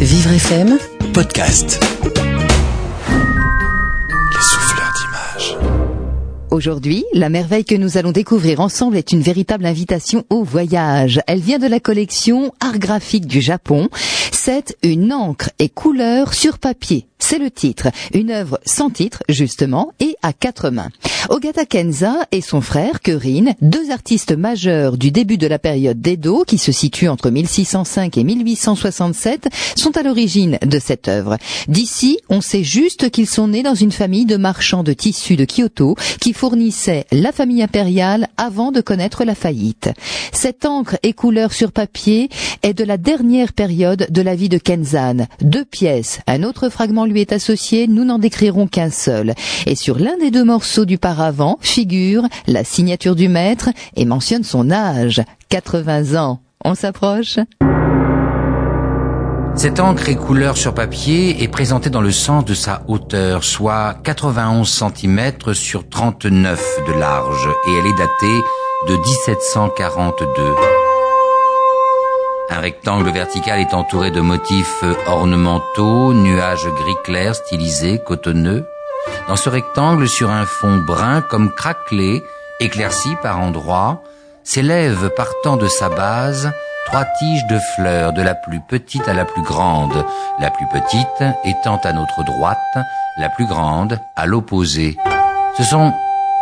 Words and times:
Vivre 0.00 0.32
FM 0.32 0.78
Podcast. 1.14 1.80
Les 3.08 4.42
souffleurs 4.42 4.92
d'images. 4.94 5.56
Aujourd'hui, 6.50 7.04
la 7.12 7.28
merveille 7.28 7.64
que 7.64 7.74
nous 7.74 7.96
allons 7.96 8.12
découvrir 8.12 8.60
ensemble 8.60 8.96
est 8.96 9.12
une 9.12 9.20
véritable 9.20 9.66
invitation 9.66 10.24
au 10.30 10.44
voyage. 10.44 11.20
Elle 11.26 11.40
vient 11.40 11.58
de 11.58 11.66
la 11.66 11.80
collection 11.80 12.52
Art 12.60 12.78
graphique 12.78 13.26
du 13.26 13.40
Japon. 13.40 13.88
C'est 14.48 14.76
une 14.84 15.12
encre 15.12 15.50
et 15.58 15.68
couleur 15.68 16.32
sur 16.32 16.60
papier. 16.60 17.08
C'est 17.18 17.40
le 17.40 17.50
titre. 17.50 17.88
Une 18.14 18.30
œuvre 18.30 18.60
sans 18.64 18.90
titre, 18.90 19.24
justement, 19.28 19.92
et 19.98 20.14
à 20.22 20.32
quatre 20.32 20.70
mains. 20.70 20.90
Ogata 21.28 21.64
Kenza 21.64 22.28
et 22.30 22.40
son 22.40 22.60
frère, 22.60 23.00
Kurin, 23.00 23.54
deux 23.60 23.90
artistes 23.90 24.36
majeurs 24.36 24.96
du 24.96 25.10
début 25.10 25.38
de 25.38 25.48
la 25.48 25.58
période 25.58 26.00
d'Edo, 26.00 26.44
qui 26.46 26.58
se 26.58 26.70
situe 26.70 27.08
entre 27.08 27.30
1605 27.30 28.16
et 28.16 28.22
1867, 28.22 29.48
sont 29.74 29.96
à 29.96 30.04
l'origine 30.04 30.58
de 30.64 30.78
cette 30.78 31.08
œuvre. 31.08 31.36
D'ici, 31.66 32.20
on 32.28 32.40
sait 32.40 32.62
juste 32.62 33.10
qu'ils 33.10 33.26
sont 33.26 33.48
nés 33.48 33.64
dans 33.64 33.74
une 33.74 33.90
famille 33.90 34.26
de 34.26 34.36
marchands 34.36 34.84
de 34.84 34.92
tissus 34.92 35.34
de 35.34 35.46
Kyoto 35.46 35.96
qui 36.20 36.32
fournissait 36.32 37.06
la 37.10 37.32
famille 37.32 37.62
impériale 37.62 38.28
avant 38.36 38.70
de 38.70 38.80
connaître 38.80 39.24
la 39.24 39.34
faillite. 39.34 39.90
Cette 40.30 40.64
encre 40.64 40.96
et 41.02 41.12
couleur 41.12 41.52
sur 41.52 41.72
papier 41.72 42.28
est 42.62 42.74
de 42.74 42.84
la 42.84 42.98
dernière 42.98 43.52
période 43.52 44.06
de 44.08 44.22
la 44.22 44.35
de 44.36 44.58
Kenzan. 44.58 45.26
Deux 45.40 45.64
pièces, 45.64 46.20
un 46.26 46.42
autre 46.42 46.68
fragment 46.68 47.06
lui 47.06 47.20
est 47.20 47.32
associé, 47.32 47.86
nous 47.88 48.04
n'en 48.04 48.18
décrirons 48.18 48.66
qu'un 48.66 48.90
seul. 48.90 49.34
Et 49.66 49.74
sur 49.74 49.98
l'un 49.98 50.16
des 50.18 50.30
deux 50.30 50.44
morceaux 50.44 50.84
du 50.84 50.98
paravent 50.98 51.58
figure 51.60 52.24
la 52.46 52.62
signature 52.62 53.16
du 53.16 53.28
maître 53.28 53.70
et 53.96 54.04
mentionne 54.04 54.44
son 54.44 54.70
âge, 54.70 55.22
80 55.48 56.20
ans. 56.20 56.40
On 56.64 56.74
s'approche? 56.74 57.38
Cette 59.56 59.80
encre 59.80 60.10
et 60.10 60.16
couleur 60.16 60.58
sur 60.58 60.74
papier 60.74 61.42
est 61.42 61.48
présentée 61.48 61.88
dans 61.88 62.02
le 62.02 62.10
sens 62.10 62.44
de 62.44 62.52
sa 62.52 62.82
hauteur, 62.88 63.42
soit 63.42 63.94
91 64.04 64.68
cm 64.68 65.54
sur 65.54 65.88
39 65.88 66.80
de 66.86 66.92
large, 66.92 67.48
et 67.66 67.78
elle 67.78 67.86
est 67.86 67.98
datée 67.98 68.42
de 68.88 68.96
1742. 68.96 70.85
Un 72.48 72.60
rectangle 72.60 73.10
vertical 73.10 73.58
est 73.58 73.74
entouré 73.74 74.12
de 74.12 74.20
motifs 74.20 74.84
ornementaux, 75.08 76.14
nuages 76.14 76.68
gris 76.68 76.96
clair 77.04 77.34
stylisés, 77.34 77.98
cotonneux. 77.98 78.64
Dans 79.26 79.36
ce 79.36 79.48
rectangle, 79.48 80.08
sur 80.08 80.30
un 80.30 80.46
fond 80.46 80.76
brun 80.76 81.22
comme 81.22 81.52
craquelé, 81.52 82.22
éclairci 82.60 83.16
par 83.20 83.40
endroits, 83.40 84.00
s'élèvent 84.44 85.10
partant 85.16 85.56
de 85.56 85.66
sa 85.66 85.88
base 85.88 86.52
trois 86.86 87.04
tiges 87.18 87.46
de 87.50 87.58
fleurs 87.74 88.12
de 88.12 88.22
la 88.22 88.36
plus 88.36 88.60
petite 88.60 89.08
à 89.08 89.12
la 89.12 89.24
plus 89.24 89.42
grande, 89.42 90.04
la 90.38 90.50
plus 90.50 90.66
petite 90.72 91.24
étant 91.44 91.80
à 91.82 91.92
notre 91.92 92.22
droite, 92.24 92.58
la 93.18 93.28
plus 93.28 93.46
grande 93.46 93.98
à 94.14 94.24
l'opposé. 94.26 94.96
Ce 95.58 95.64
sont 95.64 95.92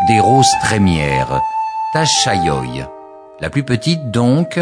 des 0.09 0.21
roses 0.21 0.53
trémières, 0.61 1.41
tachayoy. 1.95 2.85
La 3.41 3.49
plus 3.49 3.65
petite 3.65 4.11
donc 4.11 4.61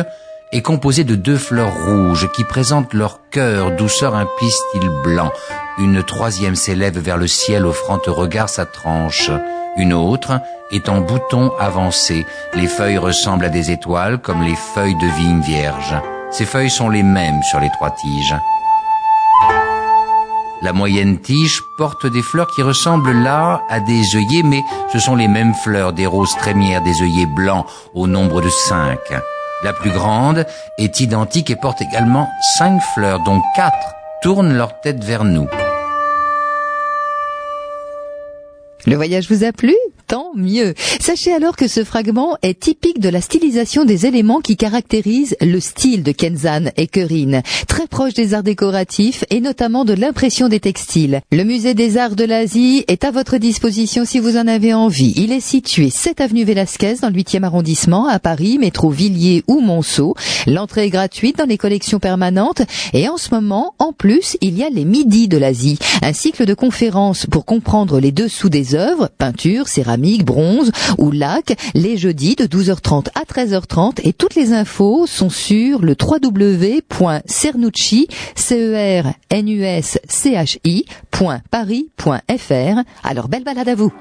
est 0.53 0.61
composée 0.61 1.05
de 1.05 1.15
deux 1.15 1.39
fleurs 1.39 1.75
rouges 1.87 2.31
qui 2.33 2.45
présentent 2.45 2.93
leur 2.93 3.21
cœur, 3.31 3.73
douceur 3.73 4.15
un 4.15 4.27
pistil 4.39 4.91
blanc. 5.03 5.33
Une 5.79 6.03
troisième 6.03 6.57
s'élève 6.57 6.99
vers 6.99 7.17
le 7.17 7.27
ciel 7.27 7.65
offrant 7.65 7.99
au 8.07 8.13
regard 8.13 8.51
sa 8.51 8.67
tranche. 8.67 9.31
Une 9.79 9.95
autre 9.95 10.41
est 10.71 10.91
en 10.91 11.01
bouton 11.01 11.51
avancé. 11.59 12.27
Les 12.55 12.67
feuilles 12.67 12.99
ressemblent 12.99 13.47
à 13.47 13.49
des 13.49 13.71
étoiles 13.71 14.19
comme 14.19 14.43
les 14.43 14.55
feuilles 14.55 14.99
de 14.99 15.07
vigne 15.17 15.41
vierge. 15.41 15.95
Ces 16.31 16.45
feuilles 16.45 16.71
sont 16.71 16.91
les 16.91 17.03
mêmes 17.03 17.43
sur 17.43 17.59
les 17.59 17.71
trois 17.71 17.91
tiges. 17.91 18.37
La 20.61 20.73
moyenne 20.73 21.19
tige 21.19 21.63
porte 21.79 22.07
des 22.07 22.23
fleurs 22.23 22.47
qui 22.47 22.63
ressemblent 22.63 23.13
là 23.13 23.63
à 23.69 23.81
des 23.81 24.03
œillets, 24.15 24.45
mais 24.45 24.63
ce 24.93 24.99
sont 24.99 25.17
les 25.17 25.29
mêmes 25.29 25.55
fleurs, 25.55 25.93
des 25.93 26.07
roses 26.07 26.37
trémières, 26.37 26.83
des 26.83 27.03
œillets 27.03 27.27
blancs, 27.27 27.67
au 27.95 28.07
nombre 28.07 28.43
de 28.43 28.51
cinq. 28.51 29.01
La 29.63 29.73
plus 29.73 29.91
grande 29.91 30.45
est 30.77 30.99
identique 30.99 31.51
et 31.51 31.57
porte 31.57 31.81
également 31.83 32.29
cinq 32.59 32.81
fleurs, 32.95 33.21
dont 33.25 33.41
quatre 33.55 33.95
tournent 34.21 34.55
leur 34.55 34.81
tête 34.81 35.03
vers 35.05 35.25
nous. 35.25 35.49
Le 38.87 38.97
voyage 38.97 39.29
vous 39.31 39.45
a 39.45 39.53
plu? 39.53 39.77
Tant 40.13 40.33
mieux. 40.37 40.75
Sachez 41.01 41.33
alors 41.33 41.57
que 41.57 41.67
ce 41.67 41.85
fragment 41.85 42.37
est 42.43 42.61
typique 42.61 43.01
de 43.01 43.09
la 43.09 43.23
stylisation 43.23 43.87
des 43.87 44.05
éléments 44.05 44.43
qui 44.43 44.59
caractérisent 44.59 45.39
le 45.41 45.59
style 45.59 46.03
de 46.03 46.13
Kenzan 46.13 46.71
et 46.77 46.87
Kurin, 46.87 47.41
très 47.67 47.87
proche 47.87 48.13
des 48.13 48.35
arts 48.35 48.43
décoratifs 48.43 49.25
et 49.31 49.41
notamment 49.41 49.87
de 49.87 49.95
l'impression 49.95 50.51
des 50.51 50.61
textiles. 50.61 51.23
Le 51.33 51.45
musée 51.45 51.73
des 51.73 51.97
arts 51.97 52.15
de 52.15 52.25
l'Asie 52.25 52.85
est 52.89 53.05
à 53.05 53.11
votre 53.11 53.39
disposition 53.39 54.05
si 54.05 54.19
vous 54.19 54.37
en 54.37 54.49
avez 54.49 54.75
envie. 54.75 55.15
Il 55.17 55.33
est 55.33 55.41
situé 55.41 55.89
7 55.89 56.21
avenue 56.21 56.45
Velasquez 56.45 56.97
dans 57.01 57.09
le 57.09 57.17
8e 57.17 57.45
arrondissement 57.45 58.07
à 58.07 58.19
Paris, 58.19 58.59
métro 58.59 58.91
Villiers 58.91 59.45
ou 59.49 59.61
Monceau. 59.61 60.15
L'entrée 60.47 60.85
est 60.85 60.91
gratuite 60.91 61.39
dans 61.39 61.49
les 61.49 61.57
collections 61.57 62.01
permanentes 62.01 62.61
et 62.93 63.09
en 63.09 63.17
ce 63.17 63.31
moment, 63.35 63.73
en 63.79 63.95
plus, 63.95 64.37
il 64.43 64.59
y 64.59 64.63
a 64.63 64.69
les 64.69 64.85
midis 64.85 65.29
de 65.29 65.39
l'Asie, 65.39 65.79
un 66.03 66.13
cycle 66.13 66.45
de 66.45 66.53
conférences 66.53 67.25
pour 67.25 67.47
comprendre 67.47 67.99
les 67.99 68.13
dessous 68.13 68.51
des 68.51 68.75
œuvres, 68.75 69.09
peinture, 69.17 69.69
céramique, 69.69 70.02
bronze 70.25 70.71
ou 70.99 71.11
lac, 71.11 71.57
les 71.75 71.97
jeudis 71.97 72.37
de 72.37 72.45
12h30 72.45 73.07
à 73.15 73.23
13h30 73.25 74.01
et 74.05 74.13
toutes 74.13 74.35
les 74.35 74.53
infos 74.53 75.07
sont 75.07 75.31
sur 75.31 75.83
le 75.83 75.97
www.cernucci, 76.01 78.09
e. 78.09 79.03
Alors 83.03 83.29
belle 83.29 83.45
balade 83.45 83.69
à 83.69 83.75
vous. 83.75 83.93